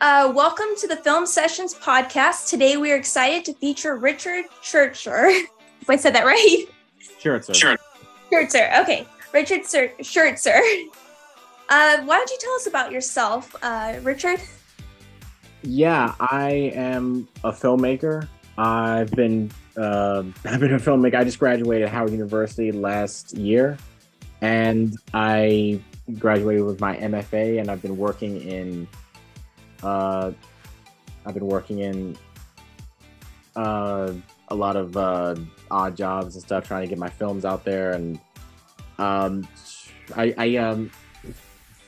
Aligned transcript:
Uh, 0.00 0.32
welcome 0.34 0.68
to 0.78 0.86
the 0.86 0.96
Film 0.96 1.26
Sessions 1.26 1.74
podcast. 1.74 2.48
Today 2.48 2.78
we 2.78 2.90
are 2.90 2.96
excited 2.96 3.44
to 3.44 3.54
feature 3.54 3.96
Richard 3.96 4.46
Schertzer. 4.62 5.28
if 5.80 5.88
I 5.90 5.96
said 5.96 6.14
that 6.14 6.24
right. 6.24 6.64
Schertzer. 7.22 7.54
Sure. 7.54 7.76
Schertzer. 8.32 8.80
Okay. 8.80 9.06
Richard 9.32 9.66
Sir- 9.66 9.92
Schertzer. 10.00 10.60
Uh, 11.72 12.02
why 12.02 12.16
don't 12.16 12.28
you 12.28 12.36
tell 12.40 12.52
us 12.54 12.66
about 12.66 12.90
yourself, 12.90 13.54
uh, 13.62 13.94
Richard? 14.02 14.40
Yeah, 15.62 16.16
I 16.18 16.72
am 16.74 17.28
a 17.44 17.52
filmmaker. 17.52 18.26
I've 18.58 19.12
been 19.12 19.52
uh, 19.76 20.24
I've 20.44 20.58
been 20.58 20.74
a 20.74 20.80
filmmaker. 20.80 21.14
I 21.14 21.22
just 21.22 21.38
graduated 21.38 21.88
Howard 21.88 22.10
University 22.10 22.72
last 22.72 23.36
year, 23.36 23.78
and 24.40 24.96
I 25.14 25.80
graduated 26.18 26.64
with 26.64 26.80
my 26.80 26.96
MFA, 26.96 27.60
and 27.60 27.70
I've 27.70 27.82
been 27.82 27.96
working 27.96 28.40
in 28.40 28.88
uh, 29.82 30.32
I've 31.24 31.34
been 31.34 31.46
working 31.46 31.80
in 31.80 32.16
uh, 33.56 34.12
a 34.48 34.54
lot 34.54 34.76
of 34.76 34.96
uh, 34.96 35.36
odd 35.70 35.96
jobs 35.96 36.34
and 36.34 36.42
stuff, 36.42 36.66
trying 36.66 36.82
to 36.82 36.88
get 36.88 36.98
my 36.98 37.08
films 37.08 37.44
out 37.44 37.64
there. 37.64 37.92
And 37.92 38.20
um, 38.98 39.46
I, 40.16 40.34
I 40.36 40.56
um, 40.56 40.90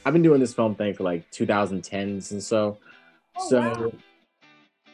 I've 0.05 0.13
been 0.13 0.23
doing 0.23 0.41
this 0.41 0.55
film 0.55 0.75
thing 0.75 0.95
for 0.95 1.05
like 1.05 1.31
2010s 1.31 2.33
and 2.33 2.43
so. 2.43 2.79
Oh, 3.37 3.49
so 3.49 3.61
wow. 3.61 3.93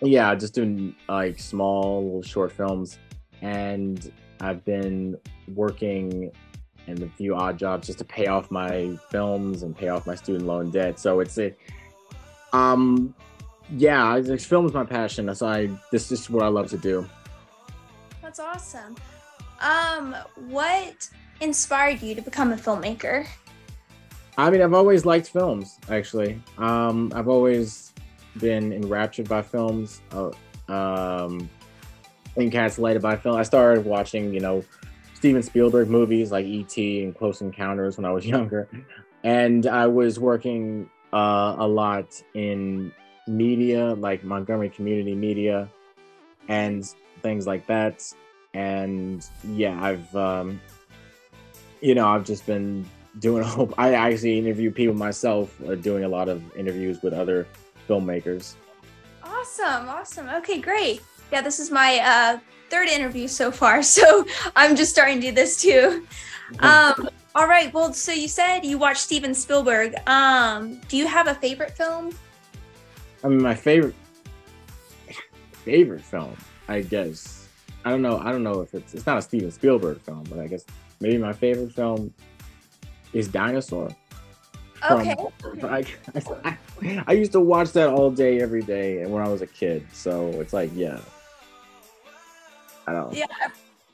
yeah, 0.02 0.34
just 0.34 0.54
doing 0.54 0.94
like 1.08 1.38
small 1.38 2.04
little 2.04 2.22
short 2.22 2.52
films, 2.52 2.98
and 3.42 4.12
I've 4.40 4.64
been 4.64 5.18
working 5.54 6.30
in 6.86 7.02
a 7.02 7.08
few 7.08 7.34
odd 7.34 7.58
jobs 7.58 7.86
just 7.86 7.98
to 7.98 8.04
pay 8.04 8.26
off 8.26 8.50
my 8.50 8.96
films 9.10 9.62
and 9.62 9.76
pay 9.76 9.88
off 9.88 10.06
my 10.06 10.14
student 10.14 10.46
loan 10.46 10.70
debt. 10.70 10.98
So 10.98 11.20
it's 11.20 11.36
a 11.38 11.52
um, 12.52 13.14
yeah, 13.76 14.18
this 14.20 14.44
film 14.44 14.66
is 14.66 14.72
my 14.72 14.84
passion. 14.84 15.32
So 15.34 15.46
I 15.46 15.70
this 15.92 16.10
is 16.10 16.28
what 16.30 16.42
I 16.42 16.48
love 16.48 16.68
to 16.70 16.78
do. 16.78 17.08
That's 18.22 18.40
awesome. 18.40 18.96
Um, 19.60 20.14
what 20.48 21.08
inspired 21.40 22.02
you 22.02 22.14
to 22.14 22.22
become 22.22 22.52
a 22.52 22.56
filmmaker? 22.56 23.26
I 24.36 24.50
mean, 24.50 24.62
I've 24.62 24.74
always 24.74 25.04
liked 25.04 25.28
films. 25.28 25.78
Actually, 25.90 26.40
um, 26.58 27.12
I've 27.14 27.28
always 27.28 27.92
been 28.38 28.72
enraptured 28.72 29.28
by 29.28 29.42
films. 29.42 30.00
Uh, 30.12 30.30
um, 30.72 31.48
encapsulated 32.36 33.00
by 33.00 33.16
film. 33.16 33.36
I 33.36 33.42
started 33.42 33.84
watching, 33.84 34.32
you 34.32 34.40
know, 34.40 34.64
Steven 35.14 35.42
Spielberg 35.42 35.88
movies 35.88 36.30
like 36.30 36.46
E.T. 36.46 37.02
and 37.02 37.16
Close 37.16 37.40
Encounters 37.40 37.96
when 37.96 38.04
I 38.04 38.12
was 38.12 38.24
younger, 38.34 38.68
and 39.24 39.66
I 39.66 39.86
was 39.86 40.18
working 40.18 40.88
uh, 41.12 41.56
a 41.58 41.66
lot 41.66 42.22
in 42.34 42.92
media, 43.26 43.94
like 43.94 44.24
Montgomery 44.24 44.70
Community 44.70 45.14
Media, 45.14 45.68
and 46.48 46.84
things 47.22 47.46
like 47.46 47.66
that. 47.66 48.12
And 48.54 49.24
yeah, 49.44 49.82
I've, 49.82 50.16
um, 50.16 50.60
you 51.80 51.94
know, 51.94 52.08
I've 52.08 52.24
just 52.24 52.46
been 52.46 52.86
doing 53.18 53.42
a 53.42 53.46
whole. 53.46 53.72
I 53.78 53.94
actually 53.94 54.38
interview 54.38 54.70
people 54.70 54.94
myself, 54.94 55.54
uh, 55.66 55.74
doing 55.74 56.04
a 56.04 56.08
lot 56.08 56.28
of 56.28 56.42
interviews 56.56 57.02
with 57.02 57.12
other 57.12 57.46
filmmakers. 57.88 58.54
Awesome, 59.22 59.88
awesome. 59.88 60.28
Okay, 60.28 60.58
great. 60.60 61.02
Yeah, 61.30 61.42
this 61.42 61.60
is 61.60 61.70
my 61.70 61.98
uh, 61.98 62.38
third 62.70 62.88
interview 62.88 63.28
so 63.28 63.50
far, 63.50 63.82
so 63.96 64.26
I'm 64.56 64.76
just 64.76 64.90
starting 64.90 65.20
to 65.20 65.28
do 65.28 65.32
this 65.32 65.60
too. 65.60 66.06
Um, 66.60 67.10
all 67.34 67.46
right. 67.46 67.72
Well, 67.72 67.92
so 67.92 68.12
you 68.12 68.28
said 68.28 68.60
you 68.64 68.78
watched 68.78 69.00
Steven 69.00 69.34
Spielberg. 69.34 69.94
Um, 70.06 70.80
do 70.88 70.96
you 70.96 71.06
have 71.06 71.26
a 71.28 71.34
favorite 71.34 71.76
film? 71.76 72.12
I 73.22 73.28
mean, 73.28 73.42
my 73.42 73.54
favorite 73.54 73.94
favorite 75.64 76.02
film, 76.02 76.36
I 76.68 76.80
guess. 76.80 77.48
I 77.84 77.90
don't 77.90 78.02
know. 78.02 78.18
I 78.18 78.32
don't 78.32 78.42
know 78.42 78.60
if 78.60 78.74
it's 78.74 78.94
it's 78.94 79.06
not 79.06 79.18
a 79.18 79.22
Steven 79.22 79.50
Spielberg 79.50 80.00
film, 80.00 80.24
but 80.28 80.38
I 80.38 80.46
guess 80.46 80.64
maybe 81.00 81.18
my 81.18 81.32
favorite 81.32 81.72
film 81.72 82.12
is 83.12 83.28
Dinosaur. 83.28 83.88
From- 83.88 83.94
Okay. 85.00 85.16
I, 85.64 85.84
I, 86.44 86.58
I 87.08 87.12
used 87.12 87.32
to 87.32 87.40
watch 87.40 87.72
that 87.72 87.88
all 87.88 88.12
day, 88.12 88.40
every 88.40 88.62
day, 88.62 89.02
and 89.02 89.10
when 89.12 89.24
I 89.24 89.28
was 89.28 89.42
a 89.42 89.46
kid. 89.46 89.84
So 89.92 90.28
it's 90.40 90.52
like, 90.52 90.70
yeah. 90.72 91.00
I 92.86 92.92
don't. 92.92 93.12
Yeah. 93.12 93.26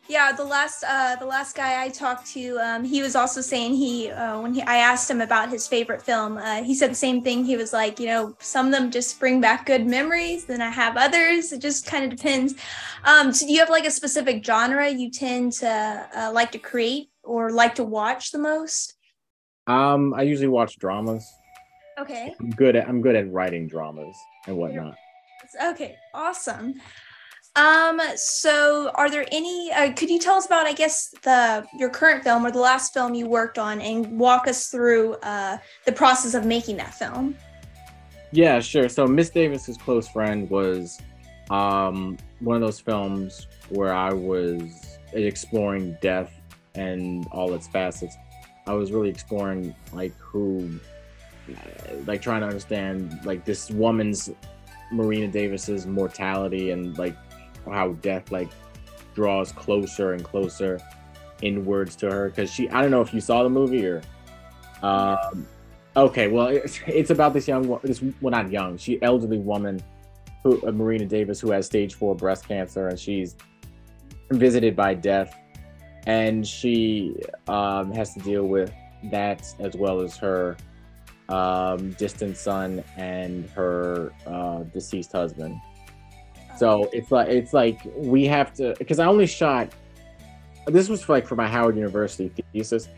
Yeah, 0.06 0.32
the 0.32 0.44
last 0.44 0.84
uh, 0.86 1.16
the 1.16 1.24
last 1.24 1.56
guy 1.56 1.82
I 1.82 1.88
talked 1.88 2.26
to, 2.32 2.58
um, 2.58 2.84
he 2.84 3.00
was 3.00 3.16
also 3.16 3.40
saying 3.40 3.74
he 3.74 4.10
uh, 4.10 4.38
when 4.38 4.52
he, 4.52 4.60
I 4.62 4.76
asked 4.76 5.10
him 5.10 5.22
about 5.22 5.48
his 5.48 5.66
favorite 5.66 6.02
film, 6.02 6.36
uh, 6.36 6.62
he 6.62 6.74
said 6.74 6.90
the 6.90 6.94
same 6.94 7.22
thing. 7.22 7.42
He 7.44 7.56
was 7.56 7.72
like, 7.72 7.98
you 7.98 8.06
know, 8.06 8.36
some 8.38 8.66
of 8.66 8.72
them 8.72 8.90
just 8.90 9.18
bring 9.18 9.40
back 9.40 9.64
good 9.64 9.86
memories, 9.86 10.44
then 10.44 10.60
I 10.60 10.68
have 10.68 10.98
others. 10.98 11.52
It 11.52 11.62
just 11.62 11.86
kind 11.86 12.04
of 12.04 12.18
depends. 12.18 12.54
Um, 13.04 13.32
so 13.32 13.46
do 13.46 13.52
you 13.52 13.60
have 13.60 13.70
like 13.70 13.86
a 13.86 13.90
specific 13.90 14.44
genre 14.44 14.88
you 14.90 15.10
tend 15.10 15.52
to 15.54 16.08
uh, 16.14 16.30
like 16.32 16.52
to 16.52 16.58
create 16.58 17.08
or 17.22 17.50
like 17.50 17.76
to 17.76 17.84
watch 17.84 18.30
the 18.30 18.38
most? 18.38 18.94
Um, 19.66 20.12
I 20.12 20.22
usually 20.22 20.48
watch 20.48 20.78
dramas. 20.78 21.26
Okay. 21.98 22.34
I'm 22.38 22.50
good 22.50 22.76
at 22.76 22.88
I'm 22.88 23.00
good 23.00 23.16
at 23.16 23.32
writing 23.32 23.68
dramas 23.68 24.18
and 24.46 24.56
whatnot. 24.56 24.98
Okay, 25.62 25.96
awesome. 26.12 26.74
Um, 27.56 28.00
so 28.16 28.90
are 28.96 29.08
there 29.08 29.26
any 29.30 29.70
uh, 29.72 29.92
could 29.92 30.10
you 30.10 30.18
tell 30.18 30.34
us 30.34 30.46
about 30.46 30.66
I 30.66 30.72
guess 30.72 31.14
the 31.22 31.64
your 31.78 31.88
current 31.88 32.24
film 32.24 32.44
or 32.44 32.50
the 32.50 32.58
last 32.58 32.92
film 32.92 33.14
you 33.14 33.28
worked 33.28 33.58
on 33.58 33.80
and 33.80 34.18
walk 34.18 34.48
us 34.48 34.70
through 34.70 35.14
uh 35.22 35.58
the 35.84 35.92
process 35.92 36.34
of 36.34 36.44
making 36.44 36.78
that 36.78 36.92
film? 36.92 37.36
Yeah, 38.32 38.58
sure. 38.58 38.88
So 38.88 39.06
Miss 39.06 39.30
Davis's 39.30 39.76
close 39.76 40.08
friend 40.08 40.50
was 40.50 41.00
um, 41.50 42.16
one 42.40 42.56
of 42.56 42.62
those 42.62 42.80
films 42.80 43.46
where 43.68 43.94
I 43.94 44.12
was 44.12 44.98
exploring 45.12 45.96
death 46.00 46.32
and 46.74 47.26
all 47.30 47.54
its 47.54 47.68
facets. 47.68 48.16
I 48.66 48.72
was 48.72 48.90
really 48.90 49.10
exploring 49.10 49.72
like 49.92 50.16
who, 50.18 50.80
like 52.06 52.22
trying 52.22 52.40
to 52.40 52.46
understand 52.46 53.20
like 53.24 53.44
this 53.44 53.70
woman's 53.70 54.30
Marina 54.90 55.28
Davis's 55.28 55.86
mortality 55.86 56.72
and 56.72 56.98
like 56.98 57.16
how 57.66 57.92
death 57.94 58.30
like 58.30 58.48
draws 59.14 59.52
closer 59.52 60.12
and 60.12 60.24
closer 60.24 60.80
inwards 61.42 61.96
to 61.96 62.10
her 62.10 62.28
because 62.28 62.50
she 62.50 62.68
I 62.70 62.82
don't 62.82 62.90
know 62.90 63.00
if 63.00 63.12
you 63.12 63.20
saw 63.20 63.42
the 63.42 63.50
movie 63.50 63.86
or 63.86 64.02
um 64.82 65.46
okay 65.96 66.28
well 66.28 66.48
it's, 66.48 66.80
it's 66.86 67.10
about 67.10 67.32
this 67.32 67.46
young 67.46 67.78
this 67.82 68.02
well 68.20 68.30
not 68.30 68.50
young 68.50 68.76
she 68.76 69.00
elderly 69.02 69.38
woman 69.38 69.82
who 70.42 70.66
uh, 70.66 70.72
Marina 70.72 71.06
Davis 71.06 71.40
who 71.40 71.50
has 71.52 71.66
stage 71.66 71.94
4 71.94 72.14
breast 72.14 72.46
cancer 72.48 72.88
and 72.88 72.98
she's 72.98 73.36
visited 74.30 74.74
by 74.74 74.94
death 74.94 75.36
and 76.06 76.46
she 76.46 77.16
um, 77.48 77.92
has 77.92 78.12
to 78.14 78.20
deal 78.20 78.46
with 78.46 78.72
that 79.04 79.46
as 79.58 79.74
well 79.74 80.00
as 80.00 80.16
her 80.16 80.56
um, 81.28 81.92
distant 81.92 82.36
son 82.36 82.84
and 82.96 83.48
her 83.50 84.12
uh, 84.26 84.62
deceased 84.64 85.12
husband 85.12 85.58
so 86.56 86.88
it's 86.92 87.10
like 87.10 87.28
it's 87.28 87.52
like 87.52 87.80
we 87.96 88.24
have 88.26 88.52
to 88.54 88.74
because 88.78 88.98
I 88.98 89.06
only 89.06 89.26
shot 89.26 89.72
this 90.66 90.88
was 90.88 91.02
for 91.02 91.12
like 91.12 91.26
for 91.26 91.36
my 91.36 91.48
Howard 91.48 91.76
University 91.76 92.30
thesis. 92.52 92.88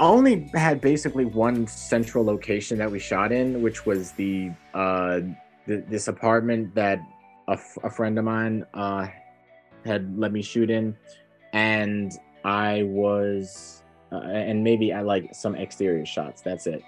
I 0.00 0.04
only 0.04 0.50
had 0.54 0.80
basically 0.80 1.24
one 1.24 1.66
central 1.66 2.24
location 2.24 2.78
that 2.78 2.90
we 2.90 2.98
shot 2.98 3.30
in, 3.30 3.62
which 3.62 3.86
was 3.86 4.12
the 4.12 4.50
uh 4.74 5.20
th- 5.66 5.84
this 5.88 6.08
apartment 6.08 6.74
that 6.74 6.98
a, 7.48 7.52
f- 7.52 7.78
a 7.84 7.90
friend 7.90 8.18
of 8.18 8.24
mine 8.24 8.64
uh 8.74 9.06
had 9.84 10.18
let 10.18 10.32
me 10.32 10.42
shoot 10.42 10.70
in, 10.70 10.96
and 11.52 12.12
I 12.44 12.84
was 12.84 13.82
uh, 14.12 14.20
and 14.20 14.62
maybe 14.62 14.92
I 14.92 15.02
like 15.02 15.34
some 15.34 15.54
exterior 15.54 16.06
shots. 16.06 16.42
That's 16.42 16.66
it. 16.66 16.82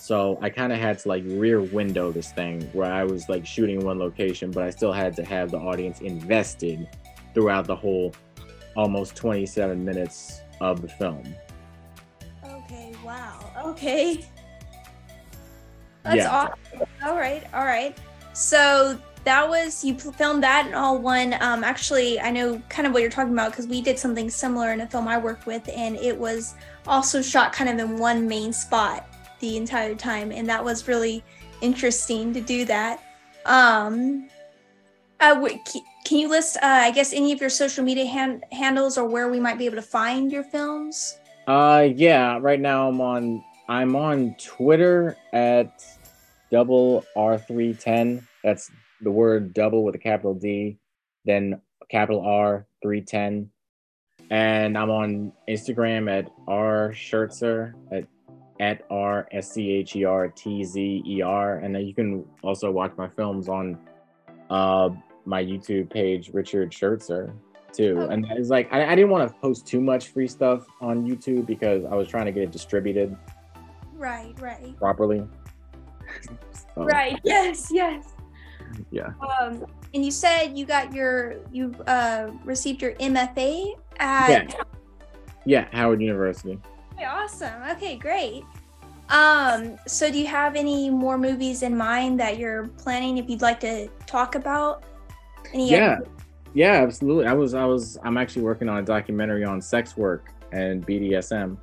So 0.00 0.38
I 0.40 0.48
kind 0.48 0.72
of 0.72 0.78
had 0.78 0.98
to 1.00 1.08
like 1.08 1.22
rear 1.26 1.60
window 1.60 2.10
this 2.10 2.32
thing 2.32 2.62
where 2.72 2.90
I 2.90 3.04
was 3.04 3.28
like 3.28 3.44
shooting 3.44 3.84
one 3.84 3.98
location, 3.98 4.50
but 4.50 4.64
I 4.64 4.70
still 4.70 4.94
had 4.94 5.14
to 5.16 5.24
have 5.26 5.50
the 5.50 5.58
audience 5.58 6.00
invested 6.00 6.88
throughout 7.34 7.66
the 7.66 7.76
whole 7.76 8.14
almost 8.74 9.14
27 9.14 9.84
minutes 9.84 10.40
of 10.62 10.80
the 10.80 10.88
film. 10.88 11.22
Okay, 12.42 12.94
wow. 13.04 13.52
Okay. 13.66 14.24
That's 16.02 16.16
Yeah. 16.16 16.30
awesome. 16.30 16.86
All 17.04 17.16
right, 17.16 17.44
all 17.52 17.66
right. 17.66 17.96
So 18.32 18.98
that 19.24 19.46
was 19.46 19.84
you 19.84 19.94
filmed 19.94 20.42
that 20.42 20.66
in 20.66 20.72
all 20.72 20.98
one. 20.98 21.34
Um, 21.40 21.62
actually, 21.62 22.18
I 22.18 22.30
know 22.30 22.60
kind 22.70 22.86
of 22.86 22.94
what 22.94 23.02
you're 23.02 23.10
talking 23.10 23.34
about 23.34 23.50
because 23.50 23.66
we 23.66 23.82
did 23.82 23.98
something 23.98 24.30
similar 24.30 24.72
in 24.72 24.80
a 24.80 24.86
film 24.86 25.06
I 25.06 25.18
worked 25.18 25.44
with, 25.44 25.68
and 25.68 25.96
it 25.96 26.16
was 26.18 26.54
also 26.86 27.20
shot 27.20 27.52
kind 27.52 27.68
of 27.68 27.78
in 27.78 27.98
one 27.98 28.26
main 28.26 28.54
spot 28.54 29.06
the 29.40 29.56
entire 29.56 29.94
time, 29.94 30.32
and 30.32 30.48
that 30.48 30.64
was 30.64 30.86
really 30.86 31.24
interesting 31.60 32.32
to 32.34 32.40
do 32.40 32.64
that. 32.66 33.02
Um, 33.46 34.28
uh, 35.20 35.48
can 36.04 36.18
you 36.18 36.28
list, 36.28 36.56
uh, 36.56 36.60
I 36.62 36.90
guess, 36.90 37.12
any 37.12 37.32
of 37.32 37.40
your 37.40 37.50
social 37.50 37.84
media 37.84 38.06
han- 38.06 38.42
handles 38.52 38.96
or 38.96 39.06
where 39.06 39.28
we 39.28 39.38
might 39.38 39.58
be 39.58 39.66
able 39.66 39.76
to 39.76 39.82
find 39.82 40.32
your 40.32 40.44
films? 40.44 41.18
Uh, 41.46 41.88
yeah. 41.94 42.38
Right 42.40 42.60
now 42.60 42.88
I'm 42.88 43.00
on 43.00 43.44
I'm 43.68 43.94
on 43.94 44.34
Twitter 44.38 45.16
at 45.32 45.84
double 46.50 47.04
R310. 47.16 48.26
That's 48.42 48.70
the 49.00 49.10
word 49.10 49.54
double 49.54 49.84
with 49.84 49.94
a 49.94 49.98
capital 49.98 50.34
D, 50.34 50.78
then 51.24 51.60
capital 51.88 52.20
R 52.20 52.66
310. 52.82 53.50
And 54.30 54.76
I'm 54.76 54.90
on 54.90 55.32
Instagram 55.48 56.10
at 56.10 56.30
R 56.48 56.92
Schertzer 56.94 57.74
at 57.92 58.06
at 58.60 58.84
R 58.90 59.26
S 59.32 59.52
C 59.52 59.70
H 59.70 59.96
E 59.96 60.04
R 60.04 60.28
T 60.28 60.62
Z 60.62 61.02
E 61.04 61.22
R. 61.22 61.56
And 61.56 61.74
then 61.74 61.86
you 61.86 61.94
can 61.94 62.24
also 62.42 62.70
watch 62.70 62.92
my 62.96 63.08
films 63.08 63.48
on 63.48 63.78
uh, 64.50 64.90
my 65.24 65.42
YouTube 65.42 65.90
page, 65.90 66.30
Richard 66.32 66.70
Schertzer, 66.70 67.32
too. 67.72 67.98
Okay. 67.98 68.14
And 68.14 68.26
it's 68.30 68.50
like 68.50 68.72
I, 68.72 68.92
I 68.92 68.94
didn't 68.94 69.10
want 69.10 69.28
to 69.28 69.34
post 69.40 69.66
too 69.66 69.80
much 69.80 70.08
free 70.08 70.28
stuff 70.28 70.66
on 70.80 71.08
YouTube 71.08 71.46
because 71.46 71.84
I 71.84 71.94
was 71.94 72.06
trying 72.06 72.26
to 72.26 72.32
get 72.32 72.44
it 72.44 72.52
distributed 72.52 73.16
Right, 73.94 74.34
right. 74.40 74.76
properly. 74.78 75.26
So, 76.52 76.84
Right. 76.84 77.18
Yes, 77.24 77.68
yes. 77.72 78.08
Yeah. 78.90 79.12
Um, 79.40 79.66
and 79.94 80.04
you 80.04 80.10
said 80.10 80.56
you 80.56 80.64
got 80.64 80.92
your 80.94 81.36
you've 81.50 81.80
uh 81.86 82.30
received 82.44 82.82
your 82.82 82.92
MFA 82.94 83.74
at 83.98 84.30
Yeah. 84.30 84.62
Yeah, 85.46 85.68
Howard 85.72 86.00
University. 86.02 86.58
Okay, 87.00 87.08
awesome. 87.08 87.62
Okay, 87.70 87.96
great. 87.96 88.44
Um, 89.08 89.78
so 89.86 90.12
do 90.12 90.18
you 90.18 90.26
have 90.26 90.54
any 90.54 90.90
more 90.90 91.16
movies 91.16 91.62
in 91.62 91.74
mind 91.74 92.20
that 92.20 92.36
you're 92.38 92.68
planning 92.76 93.16
if 93.16 93.26
you'd 93.26 93.40
like 93.40 93.58
to 93.60 93.88
talk 94.04 94.34
about? 94.34 94.84
Any 95.54 95.70
Yeah. 95.70 96.00
Yeah, 96.52 96.72
absolutely. 96.82 97.26
I 97.26 97.32
was 97.32 97.54
I 97.54 97.64
was 97.64 97.96
I'm 98.04 98.18
actually 98.18 98.42
working 98.42 98.68
on 98.68 98.76
a 98.76 98.82
documentary 98.82 99.44
on 99.44 99.62
sex 99.62 99.96
work 99.96 100.26
and 100.52 100.86
BDSM. 100.86 101.56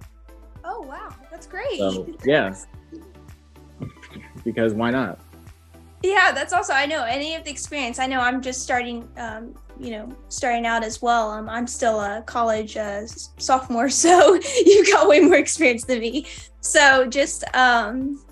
Oh 0.63 0.81
wow, 0.81 1.13
that's 1.29 1.45
great. 1.45 1.77
So 1.77 2.07
yeah. 2.25 2.55
because 4.43 4.73
why 4.73 4.89
not? 4.89 5.19
Yeah, 6.01 6.31
that's 6.31 6.51
also 6.51 6.73
I 6.73 6.87
know 6.87 7.03
any 7.03 7.35
of 7.35 7.43
the 7.43 7.51
experience. 7.51 7.99
I 7.99 8.07
know 8.07 8.21
I'm 8.21 8.41
just 8.41 8.63
starting, 8.63 9.07
um, 9.17 9.53
you 9.79 9.91
know, 9.91 10.09
starting 10.29 10.65
out 10.65 10.83
as 10.83 11.01
well. 11.01 11.31
Um, 11.31 11.49
I'm 11.49 11.67
still 11.67 11.99
a 11.99 12.21
college 12.25 12.77
uh, 12.77 13.05
sophomore, 13.37 13.89
so 14.03 14.39
you've 14.65 14.87
got 14.87 15.07
way 15.07 15.19
more 15.19 15.37
experience 15.37 15.85
than 15.85 15.99
me. 15.99 16.25
So 16.61 17.07
just, 17.07 17.43
um, 17.55 18.23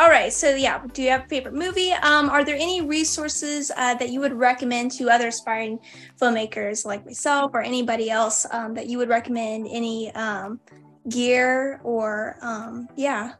all 0.00 0.08
right. 0.08 0.32
So 0.32 0.54
yeah, 0.54 0.82
do 0.92 1.02
you 1.02 1.10
have 1.10 1.24
a 1.24 1.28
favorite 1.28 1.54
movie? 1.54 1.92
Um, 1.92 2.28
are 2.28 2.44
there 2.44 2.56
any 2.56 2.80
resources 2.80 3.70
uh, 3.76 3.94
that 3.94 4.10
you 4.10 4.20
would 4.20 4.32
recommend 4.32 4.90
to 4.92 5.08
other 5.08 5.28
aspiring 5.28 5.78
filmmakers 6.20 6.84
like 6.84 7.06
myself 7.06 7.52
or 7.54 7.62
anybody 7.62 8.10
else 8.10 8.44
um, 8.50 8.74
that 8.74 8.88
you 8.88 8.98
would 8.98 9.08
recommend? 9.08 9.68
Any 9.70 10.12
um, 10.14 10.60
gear 11.08 11.80
or 11.84 12.36
um, 12.42 12.88
yeah. 12.96 13.34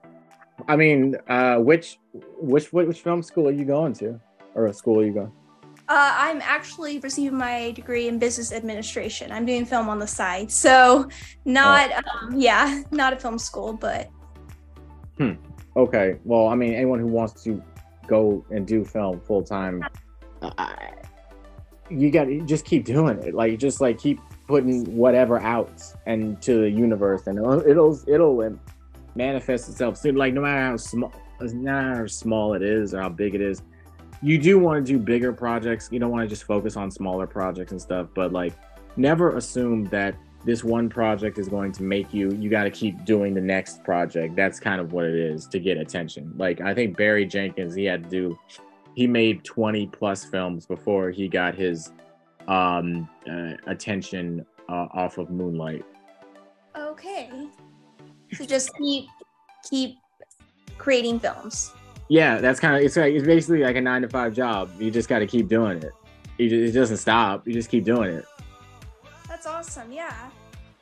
I 0.69 0.77
mean, 0.77 1.17
uh 1.29 1.57
which 1.57 1.99
which 2.13 2.73
which, 2.73 2.87
which 2.87 3.01
film 3.01 3.23
school 3.23 3.49
are 3.49 3.53
you 3.53 3.65
going 3.65 3.93
to? 3.95 4.21
Or 4.55 4.67
a 4.67 4.73
school 4.73 5.01
are 5.01 5.05
you 5.05 5.13
going? 5.13 5.33
Uh, 5.87 6.15
I'm 6.17 6.41
actually 6.41 6.99
receiving 7.01 7.37
my 7.37 7.73
degree 7.73 8.09
in 8.09 8.19
business 8.19 8.53
administration. 8.53 9.31
I'm 9.31 9.45
doing 9.45 9.67
film 9.67 9.89
on 9.91 9.99
the 9.99 10.07
side, 10.07 10.51
so 10.51 11.09
not, 11.45 11.91
um, 11.93 12.35
yeah, 12.41 12.83
not 12.91 13.13
a 13.13 13.17
film 13.17 13.39
school, 13.39 13.75
but 13.75 14.09
Okay. 15.77 16.19
Well, 16.25 16.47
I 16.49 16.55
mean, 16.55 16.75
anyone 16.75 17.01
who 17.01 17.07
wants 17.09 17.43
to 17.45 17.63
go 18.07 18.45
and 18.51 18.67
do 18.67 18.85
film 18.85 19.21
full 19.21 19.43
time, 19.43 19.85
I- 20.43 20.93
you 21.91 22.11
got 22.11 22.25
to 22.25 22.41
just 22.43 22.65
keep 22.65 22.85
doing 22.85 23.19
it. 23.19 23.35
Like, 23.35 23.59
just 23.59 23.81
like 23.81 23.99
keep 23.99 24.19
putting 24.47 24.85
whatever 24.97 25.39
out 25.41 25.83
and 26.07 26.41
to 26.43 26.61
the 26.63 26.71
universe, 26.71 27.27
and 27.27 27.39
it'll 27.39 27.61
it'll, 27.67 28.01
it'll 28.09 28.59
manifest 29.15 29.69
itself 29.69 29.99
soon. 29.99 30.17
Like, 30.17 30.33
no 30.33 30.41
matter 30.41 30.61
how 30.61 30.77
small, 30.77 31.13
no 31.41 31.53
matter 31.53 31.97
how 31.97 32.07
small 32.07 32.55
it 32.55 32.63
is 32.63 32.95
or 32.95 33.03
how 33.03 33.09
big 33.11 33.35
it 33.35 33.41
is, 33.41 33.63
you 34.25 34.39
do 34.39 34.59
want 34.59 34.85
to 34.85 34.93
do 34.93 34.99
bigger 34.99 35.33
projects. 35.33 35.89
You 35.93 35.99
don't 35.99 36.11
want 36.11 36.23
to 36.23 36.29
just 36.29 36.45
focus 36.45 36.77
on 36.77 36.91
smaller 36.91 37.27
projects 37.27 37.73
and 37.73 37.81
stuff. 37.81 38.09
But 38.15 38.33
like, 38.33 38.55
never 38.97 39.37
assume 39.37 39.85
that 39.87 40.17
this 40.45 40.65
one 40.65 40.89
project 40.89 41.39
is 41.39 41.49
going 41.49 41.73
to 41.73 41.83
make 41.83 42.13
you 42.13 42.31
you 42.33 42.51
got 42.51 42.65
to 42.65 42.71
keep 42.71 43.05
doing 43.07 43.33
the 43.33 43.41
next 43.41 43.83
project 43.83 44.37
that's 44.37 44.61
kind 44.61 44.79
of 44.79 44.93
what 44.93 45.07
it 45.07 45.15
is 45.15 45.47
to 45.47 45.59
get 45.59 45.79
attention 45.79 46.31
like 46.37 46.61
i 46.61 46.75
think 46.75 46.95
barry 46.99 47.25
jenkins 47.25 47.75
he 47.75 47.83
had 47.83 48.05
to 48.05 48.11
do 48.11 48.39
he 48.95 49.07
made 49.07 49.43
20 49.43 49.87
plus 49.87 50.23
films 50.23 50.67
before 50.67 51.11
he 51.11 51.29
got 51.29 51.55
his 51.55 51.93
um 52.47 53.09
uh, 53.27 53.53
attention 53.67 54.45
uh, 54.69 54.87
off 54.93 55.17
of 55.17 55.31
moonlight 55.31 55.83
okay. 56.77 57.31
So 58.33 58.45
just 58.45 58.71
keep 58.77 59.07
keep 59.69 59.97
creating 60.79 61.21
films. 61.21 61.73
Yeah 62.09 62.39
that's 62.39 62.61
kind 62.61 62.77
of 62.77 62.83
it's 62.83 62.97
like 62.97 63.15
it's 63.15 63.27
basically 63.27 63.63
like 63.63 63.77
a 63.77 63.81
nine 63.81 64.03
to 64.03 64.09
five 64.09 64.35
job 64.35 64.71
you 64.79 64.91
just 64.91 65.09
got 65.09 65.21
to 65.21 65.27
keep 65.27 65.49
doing 65.49 65.79
it 65.79 65.93
you 66.39 66.49
just, 66.49 66.75
it 66.75 66.79
doesn't 66.79 66.99
stop 66.99 67.47
you 67.47 67.53
just 67.53 67.71
keep 67.71 67.85
doing 67.85 68.11
it 68.11 68.27
That's 69.29 69.47
awesome. 69.47 69.93
Yeah. 69.93 70.15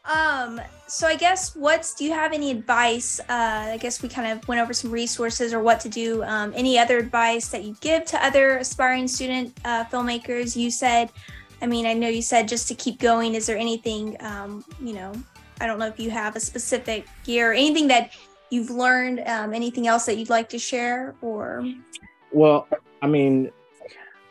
Um, 0.04 0.60
so 0.88 1.06
I 1.06 1.16
guess 1.16 1.54
what's 1.54 1.94
do 1.94 2.04
you 2.04 2.12
have 2.12 2.32
any 2.32 2.50
advice? 2.50 3.20
Uh, 3.20 3.72
I 3.72 3.78
guess 3.80 4.02
we 4.02 4.08
kind 4.08 4.30
of 4.32 4.46
went 4.48 4.60
over 4.60 4.72
some 4.72 4.90
resources 4.90 5.54
or 5.54 5.60
what 5.60 5.80
to 5.80 5.88
do. 5.88 6.22
Um, 6.24 6.52
any 6.56 6.78
other 6.78 6.98
advice 6.98 7.48
that 7.48 7.64
you 7.64 7.76
give 7.80 8.04
to 8.06 8.24
other 8.24 8.58
aspiring 8.58 9.06
student 9.08 9.56
uh, 9.64 9.84
filmmakers? 9.84 10.56
You 10.56 10.70
said, 10.70 11.10
I 11.60 11.66
mean, 11.66 11.86
I 11.86 11.92
know 11.92 12.08
you 12.08 12.22
said 12.22 12.48
just 12.48 12.66
to 12.68 12.74
keep 12.74 12.98
going. 12.98 13.34
Is 13.34 13.46
there 13.46 13.56
anything, 13.56 14.16
um, 14.20 14.64
you 14.80 14.92
know, 14.94 15.12
I 15.60 15.66
don't 15.66 15.78
know 15.78 15.86
if 15.86 16.00
you 16.00 16.10
have 16.10 16.34
a 16.34 16.40
specific 16.40 17.06
gear, 17.24 17.50
or 17.50 17.54
anything 17.54 17.86
that 17.88 18.10
you've 18.52 18.70
learned, 18.70 19.22
um, 19.26 19.54
anything 19.54 19.86
else 19.86 20.04
that 20.06 20.18
you'd 20.18 20.30
like 20.30 20.48
to 20.50 20.58
share 20.58 21.14
or 21.22 21.64
Well, 22.30 22.68
I 23.00 23.06
mean, 23.06 23.50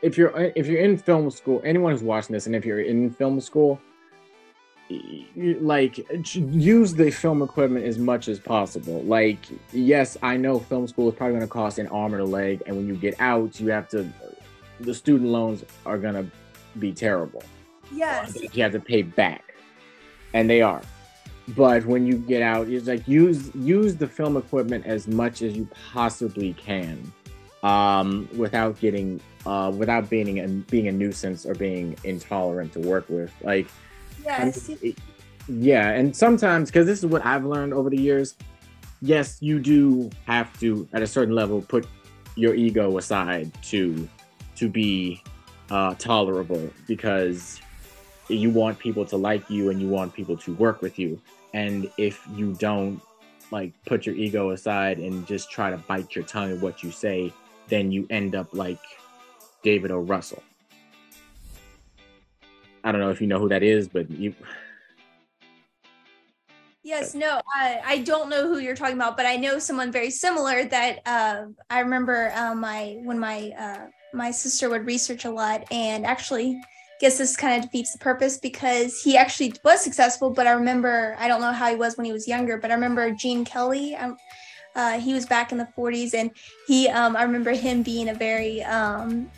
if 0.02 0.18
you're 0.18 0.32
if 0.56 0.68
you're 0.68 0.82
in 0.82 0.98
film 0.98 1.30
school, 1.32 1.62
anyone 1.64 1.92
who's 1.92 2.04
watching 2.04 2.34
this, 2.34 2.46
and 2.46 2.56
if 2.56 2.66
you're 2.66 2.82
in 2.82 3.10
film 3.12 3.42
school, 3.42 3.82
like 5.62 6.06
use 6.24 6.94
the 6.94 7.10
film 7.10 7.42
equipment 7.42 7.86
as 7.86 7.98
much 7.98 8.28
as 8.28 8.40
possible. 8.40 9.02
Like, 9.04 9.40
yes, 9.74 10.18
I 10.22 10.38
know 10.38 10.60
film 10.60 10.88
school 10.88 11.10
is 11.10 11.16
probably 11.16 11.34
going 11.38 11.48
to 11.48 11.52
cost 11.52 11.80
an 11.80 11.88
arm 11.88 12.14
and 12.14 12.22
a 12.22 12.26
leg, 12.26 12.62
and 12.66 12.76
when 12.76 12.88
you 12.88 12.96
get 12.96 13.20
out, 13.20 13.60
you 13.60 13.70
have 13.70 13.90
to. 13.90 14.08
The 14.80 14.94
student 14.94 15.30
loans 15.30 15.64
are 15.86 16.00
going 16.00 16.16
to 16.16 16.26
be 16.80 16.92
terrible. 16.92 17.44
yes, 17.94 18.36
you 18.54 18.64
have 18.64 18.72
to 18.72 18.80
pay 18.80 19.02
back, 19.02 19.56
and 20.34 20.50
they 20.50 20.62
are. 20.62 20.82
But 21.56 21.86
when 21.86 22.06
you 22.06 22.16
get 22.18 22.42
out, 22.42 22.68
it's 22.70 22.88
like 22.88 23.08
use 23.08 23.54
use 23.56 23.96
the 23.96 24.08
film 24.08 24.38
equipment 24.38 24.86
as 24.86 25.08
much 25.08 25.42
as 25.42 25.56
you 25.58 25.68
possibly 25.92 26.54
can, 26.54 27.12
um, 27.64 28.30
without 28.38 28.80
getting 28.80 29.20
uh, 29.46 29.72
without 29.76 30.10
being 30.10 30.40
a, 30.40 30.48
being 30.48 30.88
a 30.88 30.92
nuisance 30.92 31.46
or 31.46 31.56
being 31.56 31.96
intolerant 32.04 32.74
to 32.74 32.80
work 32.80 33.10
with. 33.10 33.32
Like, 33.42 33.68
yes, 34.24 34.70
it- 34.70 34.98
yeah, 35.48 35.90
and 35.90 36.16
sometimes 36.16 36.70
because 36.70 36.86
this 36.86 37.00
is 37.00 37.08
what 37.08 37.26
I've 37.26 37.44
learned 37.46 37.74
over 37.74 37.90
the 37.90 38.00
years. 38.00 38.36
Yes, 39.02 39.38
you 39.42 39.60
do 39.60 40.12
have 40.28 40.58
to 40.60 40.88
at 40.94 41.02
a 41.02 41.08
certain 41.08 41.34
level 41.34 41.62
put 41.62 41.88
your 42.36 42.54
ego 42.54 42.98
aside 43.00 43.52
to 43.64 44.08
to 44.58 44.70
be 44.70 45.24
uh, 45.72 45.96
tolerable 45.96 46.70
because 46.88 47.60
you 48.30 48.52
want 48.52 48.78
people 48.78 49.04
to 49.06 49.18
like 49.18 49.50
you 49.50 49.72
and 49.72 49.82
you 49.82 49.88
want 49.88 50.14
people 50.14 50.38
to 50.38 50.54
work 50.54 50.82
with 50.84 51.00
you. 51.00 51.20
And 51.54 51.92
if 51.98 52.26
you 52.36 52.54
don't 52.54 53.02
like 53.52 53.74
put 53.86 54.06
your 54.06 54.16
ego 54.16 54.52
aside 54.52 54.98
and 55.00 55.28
just 55.28 55.52
try 55.52 55.70
to 55.70 55.78
bite 55.78 56.16
your 56.16 56.24
tongue 56.26 56.52
at 56.52 56.60
what 56.60 56.84
you 56.84 56.92
say, 56.92 57.34
then 57.68 57.92
you 57.92 58.08
end 58.10 58.36
up 58.36 58.48
like 58.54 58.80
David 59.64 59.92
O. 59.92 60.00
Russell. 60.00 60.44
I 62.84 62.92
don't 62.92 63.02
know 63.02 63.12
if 63.12 63.22
you 63.22 63.28
know 63.28 63.40
who 63.40 63.50
that 63.50 63.64
is, 63.64 63.88
but 63.88 64.10
you 64.10 64.34
Yes, 66.84 67.14
no, 67.14 67.40
I, 67.56 67.80
I 67.86 67.98
don't 68.00 68.28
know 68.28 68.48
who 68.48 68.58
you're 68.58 68.76
talking 68.76 68.96
about, 68.96 69.16
but 69.16 69.28
I 69.28 69.36
know 69.36 69.60
someone 69.60 69.92
very 69.92 70.10
similar 70.10 70.66
that 70.66 71.00
uh, 71.06 71.46
I 71.70 71.82
remember 71.82 72.32
uh, 72.36 72.56
my 72.56 72.98
when 73.04 73.20
my 73.20 73.52
uh, 73.58 73.88
my 74.14 74.32
sister 74.32 74.68
would 74.68 74.88
research 74.88 75.26
a 75.26 75.30
lot, 75.30 75.64
and 75.72 76.08
actually, 76.08 76.60
guess 77.02 77.18
this 77.18 77.36
kind 77.36 77.58
of 77.58 77.64
defeats 77.64 77.92
the 77.92 77.98
purpose 77.98 78.38
because 78.38 79.02
he 79.02 79.18
actually 79.18 79.54
was 79.66 79.82
successful. 79.82 80.30
But 80.30 80.46
I 80.48 80.52
remember 80.52 81.16
I 81.20 81.28
don't 81.28 81.42
know 81.42 81.52
how 81.52 81.70
he 81.70 81.76
was 81.76 81.98
when 81.98 82.06
he 82.06 82.14
was 82.14 82.28
younger, 82.28 82.58
but 82.58 82.70
I 82.72 82.76
remember 82.76 83.12
Gene 83.12 83.44
Kelly. 83.44 83.96
Um, 83.96 84.16
uh, 84.76 85.00
he 85.00 85.14
was 85.14 85.26
back 85.26 85.52
in 85.52 85.58
the 85.58 85.68
40s, 85.78 86.14
and 86.14 86.32
he 86.68 86.88
um, 86.88 87.18
I 87.18 87.24
remember 87.24 87.52
him 87.52 87.84
being 87.84 88.10
a 88.10 88.14
very 88.14 88.64
um, 88.64 89.30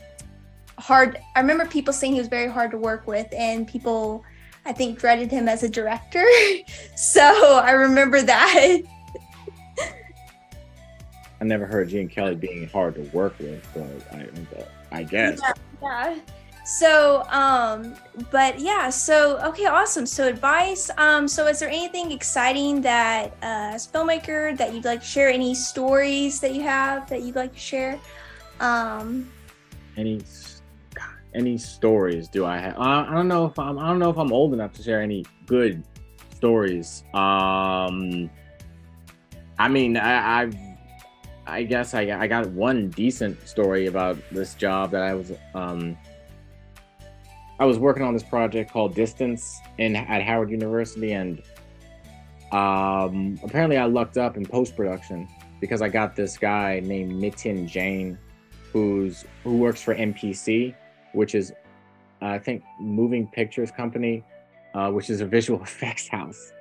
hard. 0.78 1.18
I 1.36 1.40
remember 1.40 1.66
people 1.66 1.94
saying 1.94 2.14
he 2.14 2.20
was 2.20 2.28
very 2.28 2.52
hard 2.52 2.70
to 2.72 2.78
work 2.78 3.08
with, 3.08 3.34
and 3.34 3.68
people. 3.68 4.24
I 4.66 4.72
think 4.72 4.98
dreaded 4.98 5.30
him 5.30 5.50
as 5.50 5.64
a 5.64 5.68
director. 5.68 6.26
so 6.96 7.60
I 7.62 7.72
remember 7.72 8.22
that. 8.22 8.80
I 11.42 11.44
never 11.44 11.66
heard 11.66 11.90
Gene 11.90 12.08
Kelly 12.08 12.36
being 12.36 12.70
hard 12.70 12.96
to 12.96 13.02
work 13.12 13.38
with, 13.40 13.68
but 13.74 14.18
I, 14.18 15.00
I 15.00 15.04
guess. 15.04 15.42
Yeah. 15.82 16.16
So 16.64 17.24
um 17.30 17.94
but 18.32 18.60
yeah 18.60 18.90
so 18.90 19.38
okay 19.40 19.66
awesome. 19.66 20.06
So 20.06 20.28
advice 20.28 20.90
um 20.98 21.28
so 21.28 21.48
is 21.48 21.60
there 21.60 21.70
anything 21.70 22.12
exciting 22.12 22.82
that 22.82 23.32
uh 23.44 23.76
as 23.76 23.88
filmmaker 23.88 24.58
that 24.58 24.74
you'd 24.74 24.86
like 24.86 25.02
to 25.02 25.06
share? 25.06 25.30
Any 25.30 25.56
stories 25.56 26.40
that 26.40 26.54
you 26.54 26.62
have 26.64 27.10
that 27.10 27.22
you'd 27.22 27.36
like 27.36 27.54
to 27.54 27.60
share? 27.60 28.00
Um 28.60 29.30
any 29.98 30.22
any 31.36 31.58
stories 31.58 32.28
do 32.28 32.46
i 32.46 32.58
have 32.58 32.78
i, 32.78 33.08
I 33.10 33.14
don't 33.14 33.28
know 33.28 33.46
if 33.46 33.58
i'm 33.58 33.80
i 33.80 33.88
don't 33.88 34.00
know 34.00 34.10
if 34.10 34.18
i'm 34.18 34.32
old 34.32 34.54
enough 34.54 34.72
to 34.74 34.84
share 34.84 35.02
any 35.02 35.26
good 35.46 35.84
stories. 36.36 37.04
Um 37.14 38.30
i 39.60 39.68
mean 39.68 39.98
i 39.98 40.42
i've 40.42 40.56
I 41.46 41.64
guess 41.64 41.94
I, 41.94 42.02
I 42.04 42.28
got 42.28 42.48
one 42.52 42.90
decent 42.90 43.48
story 43.48 43.88
about 43.88 44.18
this 44.32 44.54
job 44.54 44.92
that 44.92 45.02
I 45.02 45.14
was 45.14 45.34
um, 45.54 45.98
I 47.60 47.66
was 47.66 47.78
working 47.78 48.04
on 48.04 48.14
this 48.14 48.24
project 48.24 48.72
called 48.72 48.96
Distance 48.96 49.60
in 49.78 49.96
at 49.96 50.22
Howard 50.24 50.50
University, 50.50 51.14
and 51.14 51.42
um, 52.52 53.40
apparently 53.44 53.78
I 53.78 53.86
lucked 53.86 54.18
up 54.18 54.38
in 54.38 54.46
post 54.46 54.76
production 54.76 55.28
because 55.62 55.82
I 55.82 55.90
got 55.90 56.16
this 56.16 56.38
guy 56.38 56.82
named 56.84 57.14
Nitin 57.14 57.68
Jain, 57.68 58.18
who's 58.72 59.26
who 59.44 59.58
works 59.58 59.82
for 59.82 59.96
MPC, 59.96 60.76
which 61.14 61.36
is 61.36 61.54
I 62.22 62.40
think 62.40 62.64
Moving 62.80 63.28
Pictures 63.28 63.72
Company, 63.72 64.24
uh, 64.74 64.90
which 64.90 65.10
is 65.10 65.22
a 65.22 65.26
visual 65.26 65.62
effects 65.64 66.08
house. 66.08 66.52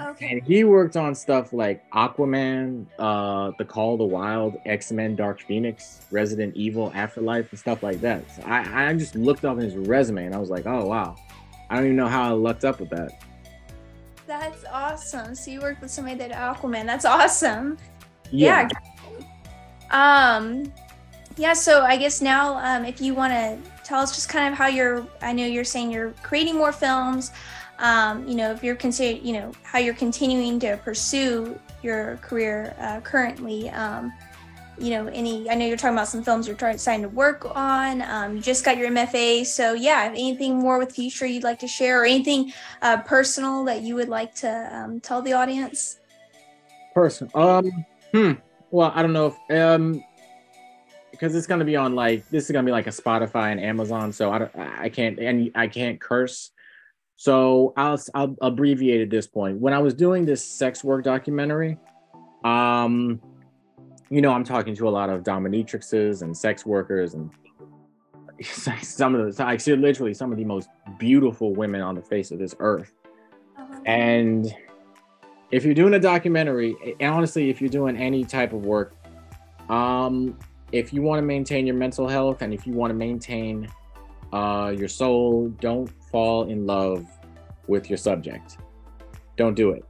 Okay. 0.00 0.30
And 0.30 0.42
he 0.42 0.64
worked 0.64 0.96
on 0.96 1.14
stuff 1.14 1.52
like 1.52 1.88
Aquaman, 1.90 2.86
uh, 2.98 3.52
The 3.58 3.64
Call 3.64 3.94
of 3.94 3.98
the 3.98 4.04
Wild, 4.04 4.56
X 4.64 4.92
Men, 4.92 5.16
Dark 5.16 5.40
Phoenix, 5.40 6.02
Resident 6.10 6.54
Evil, 6.56 6.92
Afterlife, 6.94 7.50
and 7.50 7.58
stuff 7.58 7.82
like 7.82 8.00
that. 8.00 8.22
So 8.30 8.42
I, 8.42 8.88
I 8.88 8.94
just 8.94 9.16
looked 9.16 9.44
up 9.44 9.58
his 9.58 9.74
resume 9.76 10.26
and 10.26 10.34
I 10.34 10.38
was 10.38 10.50
like, 10.50 10.66
oh 10.66 10.86
wow, 10.86 11.16
I 11.68 11.76
don't 11.76 11.84
even 11.84 11.96
know 11.96 12.06
how 12.06 12.28
I 12.28 12.32
lucked 12.32 12.64
up 12.64 12.78
with 12.78 12.90
that. 12.90 13.22
That's 14.26 14.64
awesome. 14.70 15.34
So 15.34 15.50
you 15.50 15.60
worked 15.60 15.80
with 15.80 15.90
somebody 15.90 16.16
that 16.16 16.32
Aquaman. 16.32 16.84
That's 16.86 17.04
awesome. 17.04 17.78
Yeah. 18.30 18.68
yeah. 19.90 20.36
Um. 20.36 20.72
Yeah. 21.36 21.54
So 21.54 21.82
I 21.82 21.96
guess 21.96 22.20
now, 22.20 22.58
um, 22.58 22.84
if 22.84 23.00
you 23.00 23.14
want 23.14 23.32
to 23.32 23.58
tell 23.84 24.00
us 24.00 24.14
just 24.14 24.28
kind 24.28 24.52
of 24.52 24.58
how 24.58 24.66
you're, 24.66 25.06
I 25.22 25.32
know 25.32 25.46
you're 25.46 25.64
saying 25.64 25.90
you're 25.90 26.10
creating 26.22 26.56
more 26.56 26.72
films 26.72 27.32
um, 27.78 28.26
you 28.26 28.34
know, 28.34 28.50
if 28.50 28.62
you're 28.62 28.76
consider, 28.76 29.18
you 29.18 29.32
know, 29.32 29.52
how 29.62 29.78
you're 29.78 29.94
continuing 29.94 30.58
to 30.60 30.76
pursue 30.78 31.58
your 31.82 32.16
career 32.18 32.74
uh, 32.78 33.00
currently. 33.00 33.70
Um, 33.70 34.12
you 34.78 34.90
know, 34.90 35.06
any, 35.08 35.50
I 35.50 35.54
know 35.54 35.66
you're 35.66 35.76
talking 35.76 35.96
about 35.96 36.08
some 36.08 36.22
films 36.22 36.46
you're 36.46 36.56
trying 36.56 37.02
to 37.02 37.08
work 37.08 37.44
on. 37.56 38.02
Um, 38.02 38.36
you 38.36 38.42
just 38.42 38.64
got 38.64 38.76
your 38.76 38.88
MFA. 38.90 39.44
So, 39.44 39.74
yeah, 39.74 40.04
anything 40.14 40.58
more 40.58 40.78
with 40.78 40.92
future 40.92 41.26
you'd 41.26 41.42
like 41.42 41.58
to 41.60 41.68
share 41.68 42.02
or 42.02 42.04
anything 42.04 42.52
uh, 42.82 42.98
personal 42.98 43.64
that 43.64 43.82
you 43.82 43.96
would 43.96 44.08
like 44.08 44.34
to 44.36 44.70
um, 44.72 45.00
tell 45.00 45.20
the 45.20 45.32
audience? 45.32 45.98
Person. 46.94 47.28
Um, 47.34 47.84
hmm. 48.12 48.32
Well, 48.70 48.92
I 48.94 49.02
don't 49.02 49.12
know 49.12 49.34
if, 49.48 49.58
um, 49.58 50.04
because 51.10 51.34
it's 51.34 51.48
gonna 51.48 51.64
be 51.64 51.74
on 51.74 51.96
like 51.96 52.28
this 52.28 52.44
is 52.44 52.50
gonna 52.52 52.66
be 52.66 52.70
like 52.70 52.86
a 52.86 52.90
Spotify 52.90 53.50
and 53.50 53.60
Amazon, 53.60 54.12
so 54.12 54.30
I 54.30 54.38
don't, 54.38 54.56
I 54.56 54.88
can't 54.88 55.18
and 55.18 55.50
I 55.56 55.66
can't 55.66 56.00
curse. 56.00 56.52
So 57.18 57.74
I'll, 57.76 58.00
I'll 58.14 58.36
abbreviate 58.40 59.00
at 59.00 59.10
this 59.10 59.26
point. 59.26 59.58
When 59.58 59.74
I 59.74 59.80
was 59.80 59.92
doing 59.92 60.24
this 60.24 60.42
sex 60.42 60.84
work 60.84 61.02
documentary, 61.02 61.76
um, 62.44 63.20
you 64.08 64.22
know, 64.22 64.30
I'm 64.30 64.44
talking 64.44 64.72
to 64.76 64.88
a 64.88 64.90
lot 64.90 65.10
of 65.10 65.24
dominatrixes 65.24 66.22
and 66.22 66.34
sex 66.34 66.64
workers 66.64 67.14
and 67.14 67.32
some 68.82 69.16
of 69.16 69.36
the, 69.36 69.44
I 69.44 69.56
see 69.56 69.74
literally 69.74 70.14
some 70.14 70.30
of 70.30 70.38
the 70.38 70.44
most 70.44 70.68
beautiful 70.96 71.52
women 71.52 71.80
on 71.80 71.96
the 71.96 72.02
face 72.02 72.30
of 72.30 72.38
this 72.38 72.54
earth. 72.60 72.94
Uh-huh. 73.58 73.80
And 73.84 74.54
if 75.50 75.64
you're 75.64 75.74
doing 75.74 75.94
a 75.94 76.00
documentary, 76.00 76.76
and 77.00 77.12
honestly, 77.12 77.50
if 77.50 77.60
you're 77.60 77.68
doing 77.68 77.96
any 77.96 78.22
type 78.22 78.52
of 78.52 78.64
work, 78.64 78.94
um, 79.68 80.38
if 80.70 80.92
you 80.92 81.02
want 81.02 81.18
to 81.18 81.26
maintain 81.26 81.66
your 81.66 81.74
mental 81.74 82.06
health 82.06 82.42
and 82.42 82.54
if 82.54 82.64
you 82.64 82.74
want 82.74 82.92
to 82.92 82.94
maintain 82.94 83.68
uh, 84.32 84.72
your 84.76 84.86
soul, 84.86 85.48
don't 85.60 85.90
fall 86.10 86.48
in 86.48 86.66
love 86.66 87.06
with 87.66 87.88
your 87.90 87.98
subject. 87.98 88.58
Don't 89.36 89.54
do 89.54 89.70
it 89.70 89.84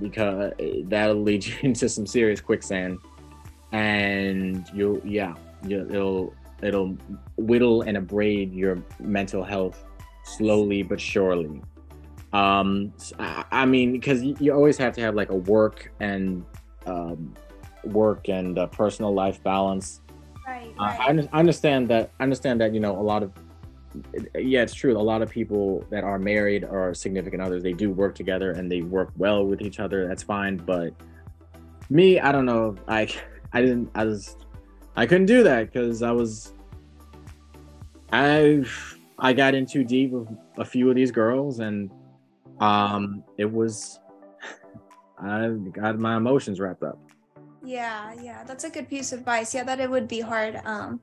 because 0.00 0.52
that'll 0.84 1.22
lead 1.22 1.44
you 1.44 1.54
into 1.62 1.88
some 1.88 2.06
serious 2.06 2.40
quicksand, 2.40 2.98
and 3.72 4.66
you'll 4.74 5.00
yeah, 5.04 5.34
you, 5.66 5.86
it'll 5.90 6.34
it'll 6.62 6.96
whittle 7.36 7.82
and 7.82 7.96
abrade 7.96 8.52
your 8.52 8.82
mental 8.98 9.44
health 9.44 9.84
slowly 10.24 10.82
but 10.82 11.00
surely. 11.00 11.60
Um, 12.32 12.92
I 13.18 13.64
mean, 13.64 13.92
because 13.92 14.22
you 14.22 14.52
always 14.52 14.76
have 14.78 14.92
to 14.94 15.00
have 15.02 15.14
like 15.14 15.30
a 15.30 15.36
work 15.36 15.92
and 16.00 16.44
um, 16.86 17.32
work 17.84 18.28
and 18.28 18.58
uh, 18.58 18.66
personal 18.66 19.14
life 19.14 19.40
balance. 19.42 20.00
Right, 20.46 20.74
right. 20.78 21.18
Uh, 21.18 21.22
I, 21.32 21.36
I 21.36 21.38
understand 21.38 21.88
that. 21.88 22.10
I 22.18 22.24
understand 22.24 22.60
that 22.60 22.74
you 22.74 22.80
know 22.80 22.98
a 22.98 23.02
lot 23.02 23.22
of 23.22 23.32
yeah, 24.34 24.62
it's 24.62 24.74
true. 24.74 24.96
A 24.96 24.98
lot 24.98 25.22
of 25.22 25.30
people 25.30 25.84
that 25.90 26.04
are 26.04 26.18
married 26.18 26.64
or 26.64 26.94
significant 26.94 27.42
others, 27.42 27.62
they 27.62 27.72
do 27.72 27.90
work 27.90 28.14
together 28.14 28.52
and 28.52 28.70
they 28.70 28.82
work 28.82 29.10
well 29.16 29.44
with 29.44 29.62
each 29.62 29.80
other. 29.80 30.06
That's 30.08 30.22
fine. 30.22 30.56
But 30.56 30.94
me, 31.90 32.20
I 32.20 32.32
don't 32.32 32.46
know. 32.46 32.76
I 32.88 33.08
I 33.52 33.60
didn't. 33.60 33.90
I 33.94 34.04
was 34.04 34.36
I 34.96 35.06
couldn't 35.06 35.26
do 35.26 35.42
that 35.44 35.72
because 35.72 36.02
I 36.02 36.12
was 36.12 36.52
I 38.12 38.64
I 39.18 39.32
got 39.32 39.54
in 39.54 39.66
too 39.66 39.84
deep 39.84 40.10
with 40.10 40.28
a 40.58 40.64
few 40.64 40.88
of 40.88 40.96
these 40.96 41.10
girls 41.10 41.60
and 41.60 41.90
um 42.60 43.24
it 43.38 43.50
was 43.50 43.98
I 45.18 45.48
got 45.72 45.98
my 45.98 46.16
emotions 46.16 46.60
wrapped 46.60 46.82
up. 46.82 46.98
Yeah, 47.62 48.14
yeah, 48.20 48.44
that's 48.44 48.64
a 48.64 48.70
good 48.70 48.88
piece 48.88 49.12
of 49.12 49.20
advice. 49.20 49.54
Yeah, 49.54 49.64
that 49.64 49.80
it 49.80 49.90
would 49.90 50.06
be 50.06 50.20
hard. 50.20 50.60
Um 50.64 51.00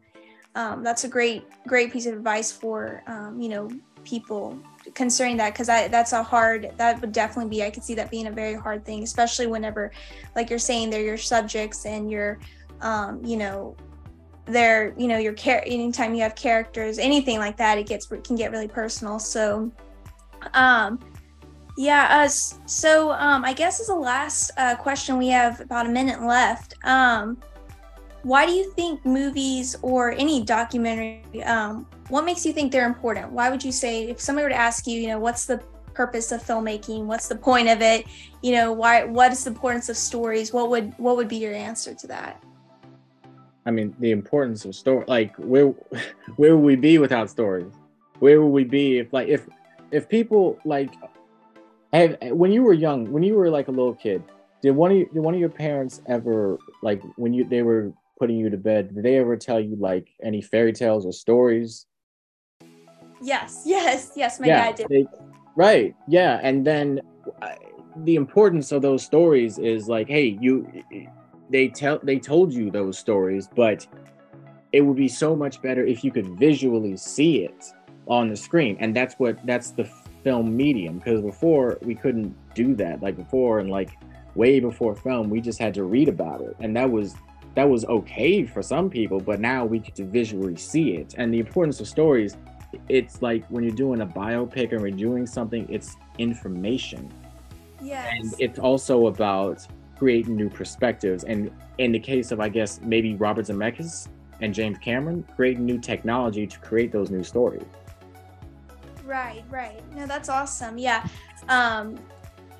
um, 0.55 0.83
that's 0.83 1.03
a 1.03 1.07
great 1.07 1.43
great 1.67 1.91
piece 1.91 2.05
of 2.05 2.13
advice 2.13 2.51
for 2.51 3.03
um, 3.07 3.39
you 3.39 3.49
know 3.49 3.69
people 4.03 4.57
concerning 4.93 5.37
that 5.37 5.53
because 5.53 5.67
that's 5.67 6.11
a 6.11 6.23
hard 6.23 6.71
that 6.77 6.99
would 7.01 7.11
definitely 7.11 7.49
be 7.49 7.63
I 7.63 7.69
could 7.69 7.83
see 7.83 7.93
that 7.95 8.09
being 8.09 8.27
a 8.27 8.31
very 8.31 8.55
hard 8.55 8.83
thing 8.83 9.03
especially 9.03 9.47
whenever 9.47 9.91
like 10.35 10.49
you're 10.49 10.59
saying 10.59 10.89
they're 10.89 11.01
your 11.01 11.17
subjects 11.17 11.85
and 11.85 12.09
you're 12.09 12.39
um, 12.81 13.23
you 13.23 13.37
know 13.37 13.75
they're 14.45 14.93
you 14.97 15.07
know 15.07 15.17
your 15.17 15.33
care 15.33 15.63
anytime 15.65 16.15
you 16.15 16.21
have 16.21 16.35
characters 16.35 16.97
anything 16.97 17.37
like 17.37 17.55
that 17.57 17.77
it 17.77 17.85
gets 17.85 18.07
can 18.23 18.35
get 18.35 18.51
really 18.51 18.67
personal 18.67 19.19
so 19.19 19.71
um 20.55 20.99
yeah 21.77 22.23
uh, 22.23 22.27
so 22.27 23.11
um 23.11 23.45
I 23.45 23.53
guess 23.53 23.79
as 23.79 23.89
a 23.89 23.95
last 23.95 24.51
uh, 24.57 24.75
question 24.75 25.17
we 25.17 25.27
have 25.27 25.61
about 25.61 25.85
a 25.85 25.89
minute 25.89 26.21
left 26.23 26.73
um 26.83 27.37
why 28.23 28.45
do 28.45 28.51
you 28.51 28.71
think 28.71 29.03
movies 29.05 29.75
or 29.81 30.11
any 30.11 30.43
documentary 30.43 31.43
um, 31.43 31.87
what 32.09 32.25
makes 32.25 32.45
you 32.45 32.51
think 32.51 32.71
they're 32.71 32.85
important? 32.85 33.31
Why 33.31 33.49
would 33.49 33.63
you 33.63 33.71
say 33.71 34.09
if 34.09 34.19
somebody 34.19 34.43
were 34.43 34.49
to 34.49 34.55
ask 34.55 34.85
you 34.85 34.99
you 34.99 35.07
know 35.07 35.19
what's 35.19 35.45
the 35.45 35.61
purpose 35.93 36.31
of 36.31 36.41
filmmaking? 36.41 37.05
What's 37.05 37.27
the 37.27 37.35
point 37.35 37.67
of 37.67 37.81
it? 37.81 38.05
You 38.41 38.53
know 38.53 38.73
why 38.73 39.03
what 39.03 39.31
is 39.31 39.43
the 39.43 39.51
importance 39.51 39.89
of 39.89 39.97
stories? 39.97 40.53
What 40.53 40.69
would 40.69 40.93
what 40.97 41.15
would 41.17 41.27
be 41.27 41.37
your 41.37 41.53
answer 41.53 41.93
to 41.93 42.07
that? 42.07 42.43
I 43.65 43.71
mean 43.71 43.95
the 43.99 44.11
importance 44.11 44.65
of 44.65 44.75
story 44.75 45.05
like 45.07 45.35
where 45.37 45.67
where 46.35 46.55
would 46.55 46.65
we 46.65 46.75
be 46.75 46.97
without 46.97 47.29
stories? 47.29 47.73
Where 48.19 48.41
would 48.41 48.49
we 48.49 48.63
be 48.63 48.99
if 48.99 49.13
like 49.13 49.27
if 49.27 49.47
if 49.91 50.07
people 50.07 50.59
like 50.63 50.93
have 51.93 52.17
when 52.21 52.51
you 52.51 52.63
were 52.63 52.73
young 52.73 53.11
when 53.11 53.23
you 53.23 53.35
were 53.35 53.49
like 53.49 53.67
a 53.67 53.71
little 53.71 53.95
kid 53.95 54.23
did 54.61 54.71
one 54.71 54.91
of 54.91 54.97
you, 54.97 55.09
did 55.11 55.19
one 55.19 55.33
of 55.33 55.39
your 55.39 55.49
parents 55.49 56.01
ever 56.07 56.57
like 56.81 57.01
when 57.15 57.33
you 57.33 57.43
they 57.43 57.63
were 57.63 57.91
putting 58.21 58.37
you 58.37 58.51
to 58.51 58.57
bed, 58.57 58.93
did 58.93 59.03
they 59.03 59.17
ever 59.17 59.35
tell 59.35 59.59
you 59.59 59.75
like 59.77 60.07
any 60.21 60.43
fairy 60.43 60.71
tales 60.71 61.07
or 61.07 61.11
stories? 61.11 61.87
Yes, 63.19 63.63
yes, 63.65 64.11
yes, 64.15 64.39
my 64.39 64.45
yeah, 64.45 64.65
dad 64.65 64.75
did. 64.75 64.87
They, 64.89 65.05
right, 65.55 65.95
yeah, 66.07 66.39
and 66.43 66.63
then 66.63 67.01
uh, 67.41 67.55
the 68.03 68.13
importance 68.17 68.71
of 68.71 68.83
those 68.83 69.03
stories 69.03 69.57
is 69.57 69.89
like, 69.89 70.07
hey, 70.07 70.37
you, 70.39 70.71
they 71.49 71.67
tell, 71.69 71.99
they 72.03 72.19
told 72.19 72.53
you 72.53 72.69
those 72.69 72.99
stories, 72.99 73.49
but 73.55 73.87
it 74.71 74.81
would 74.81 74.97
be 74.97 75.07
so 75.07 75.35
much 75.35 75.59
better 75.63 75.83
if 75.83 76.03
you 76.03 76.11
could 76.11 76.27
visually 76.37 76.97
see 76.97 77.43
it 77.43 77.65
on 78.07 78.29
the 78.29 78.35
screen, 78.35 78.77
and 78.79 78.95
that's 78.95 79.15
what 79.15 79.43
that's 79.47 79.71
the 79.71 79.89
film 80.23 80.55
medium 80.55 80.99
because 80.99 81.21
before 81.21 81.79
we 81.81 81.95
couldn't 81.95 82.35
do 82.53 82.75
that, 82.75 83.01
like 83.01 83.15
before 83.17 83.57
and 83.57 83.71
like 83.71 83.97
way 84.35 84.59
before 84.59 84.95
film, 84.95 85.27
we 85.31 85.41
just 85.41 85.57
had 85.57 85.73
to 85.73 85.85
read 85.85 86.07
about 86.07 86.41
it, 86.41 86.55
and 86.59 86.75
that 86.75 86.91
was 86.91 87.15
that 87.55 87.69
was 87.69 87.85
okay 87.85 88.45
for 88.45 88.61
some 88.61 88.89
people, 88.89 89.19
but 89.19 89.39
now 89.39 89.65
we 89.65 89.79
get 89.79 89.95
to 89.95 90.05
visually 90.05 90.55
see 90.55 90.95
it. 90.95 91.15
And 91.17 91.33
the 91.33 91.39
importance 91.39 91.79
of 91.79 91.87
stories, 91.87 92.37
it's 92.87 93.21
like 93.21 93.45
when 93.47 93.63
you're 93.63 93.75
doing 93.75 94.01
a 94.01 94.07
biopic 94.07 94.71
and 94.71 94.81
we're 94.81 94.91
doing 94.91 95.27
something, 95.27 95.67
it's 95.69 95.97
information. 96.17 97.11
Yes. 97.81 98.07
And 98.11 98.33
it's 98.39 98.59
also 98.59 99.07
about 99.07 99.67
creating 99.97 100.35
new 100.35 100.49
perspectives. 100.49 101.23
And 101.25 101.51
in 101.77 101.91
the 101.91 101.99
case 101.99 102.31
of, 102.31 102.39
I 102.39 102.49
guess, 102.49 102.79
maybe 102.81 103.15
Robert 103.15 103.47
Zemeckis, 103.47 104.07
and 104.41 104.53
James 104.53 104.77
Cameron 104.79 105.25
creating 105.35 105.65
new 105.65 105.79
technology 105.79 106.45
to 106.45 106.59
create 106.59 106.91
those 106.91 107.09
new 107.11 107.23
stories. 107.23 107.63
Right, 109.05 109.43
right. 109.49 109.81
No, 109.95 110.05
that's 110.05 110.29
awesome. 110.29 110.77
Yeah. 110.77 111.07
Um, 111.47 111.99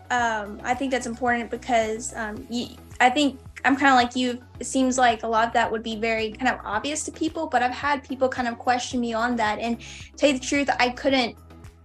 um, 0.10 0.60
I 0.64 0.74
think 0.74 0.92
that's 0.92 1.08
important 1.08 1.50
because 1.50 2.14
um, 2.16 2.46
you, 2.50 2.68
I 3.00 3.10
think 3.10 3.40
I'm 3.66 3.76
kind 3.76 3.90
of 3.90 3.96
like 3.96 4.16
you. 4.16 4.42
It 4.60 4.66
seems 4.66 4.98
like 4.98 5.24
a 5.24 5.28
lot 5.28 5.48
of 5.48 5.54
that 5.54 5.72
would 5.72 5.84
be 5.84 5.96
very 5.96 6.32
kind 6.32 6.54
of 6.54 6.66
obvious 6.66 7.04
to 7.06 7.12
people, 7.12 7.48
but 7.48 7.62
I've 7.62 7.72
had 7.72 8.04
people 8.04 8.28
kind 8.28 8.48
of 8.48 8.58
question 8.58 9.00
me 9.00 9.14
on 9.14 9.36
that. 9.38 9.60
And 9.60 9.78
tell 10.18 10.30
you 10.30 10.40
the 10.40 10.46
truth, 10.46 10.70
I 10.80 10.90
couldn't 10.90 11.38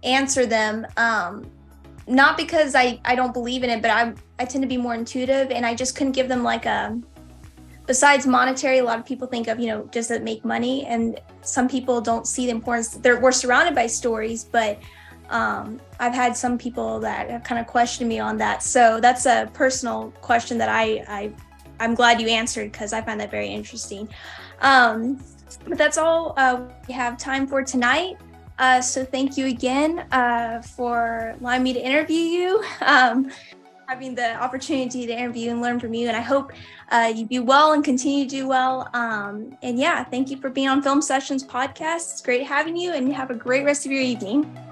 answer 0.03 0.45
them. 0.45 0.85
Um, 0.97 1.49
not 2.07 2.37
because 2.37 2.73
I, 2.73 2.99
I 3.05 3.15
don't 3.15 3.33
believe 3.33 3.63
in 3.63 3.69
it, 3.69 3.81
but 3.81 3.91
I, 3.91 4.13
I 4.39 4.45
tend 4.45 4.63
to 4.63 4.67
be 4.67 4.77
more 4.77 4.95
intuitive 4.95 5.51
and 5.51 5.65
I 5.65 5.75
just 5.75 5.95
couldn't 5.95 6.13
give 6.13 6.29
them 6.29 6.41
like 6.41 6.65
a, 6.65 6.97
besides 7.85 8.25
monetary, 8.25 8.77
a 8.79 8.83
lot 8.83 8.97
of 8.97 9.05
people 9.05 9.27
think 9.27 9.47
of, 9.47 9.59
you 9.59 9.67
know, 9.67 9.83
does 9.91 10.09
it 10.09 10.23
make 10.23 10.45
money? 10.45 10.85
And 10.85 11.19
some 11.41 11.67
people 11.67 11.99
don't 11.99 12.25
see 12.25 12.45
the 12.45 12.51
importance. 12.51 12.89
They're, 12.89 13.19
we're 13.19 13.31
surrounded 13.31 13.75
by 13.75 13.87
stories, 13.87 14.45
but 14.45 14.79
um, 15.29 15.81
I've 15.99 16.13
had 16.13 16.37
some 16.37 16.57
people 16.57 16.99
that 17.01 17.29
have 17.29 17.43
kind 17.43 17.59
of 17.59 17.67
questioned 17.67 18.07
me 18.07 18.19
on 18.19 18.37
that. 18.37 18.63
So 18.63 18.99
that's 19.01 19.25
a 19.25 19.49
personal 19.53 20.11
question 20.21 20.57
that 20.59 20.69
I, 20.69 21.03
I 21.09 21.33
I'm 21.79 21.95
glad 21.95 22.19
you 22.21 22.27
answered 22.27 22.71
because 22.71 22.93
I 22.93 23.01
find 23.01 23.19
that 23.19 23.31
very 23.31 23.49
interesting. 23.49 24.09
Um, 24.61 25.19
but 25.67 25.77
that's 25.77 25.97
all 25.97 26.33
uh, 26.37 26.61
we 26.87 26.93
have 26.93 27.17
time 27.17 27.47
for 27.47 27.63
tonight. 27.63 28.17
Uh, 28.59 28.81
so 28.81 29.05
thank 29.05 29.37
you 29.37 29.47
again 29.47 29.99
uh, 30.11 30.61
for 30.61 31.35
allowing 31.39 31.63
me 31.63 31.73
to 31.73 31.79
interview 31.79 32.17
you, 32.17 32.63
um, 32.81 33.31
having 33.87 34.15
the 34.15 34.35
opportunity 34.41 35.05
to 35.05 35.13
interview 35.13 35.51
and 35.51 35.61
learn 35.61 35.79
from 35.79 35.93
you. 35.93 36.07
And 36.07 36.17
I 36.17 36.21
hope 36.21 36.51
uh, 36.89 37.11
you 37.15 37.25
do 37.25 37.43
well 37.43 37.73
and 37.73 37.83
continue 37.83 38.25
to 38.25 38.29
do 38.29 38.47
well. 38.47 38.89
Um, 38.93 39.55
and 39.61 39.77
yeah, 39.77 40.03
thank 40.03 40.29
you 40.29 40.37
for 40.37 40.49
being 40.49 40.67
on 40.67 40.81
Film 40.81 41.01
Sessions 41.01 41.43
podcast. 41.43 42.11
It's 42.13 42.21
great 42.21 42.45
having 42.45 42.75
you, 42.75 42.93
and 42.93 43.13
have 43.13 43.29
a 43.29 43.35
great 43.35 43.63
rest 43.63 43.85
of 43.85 43.91
your 43.91 44.01
evening. 44.01 44.66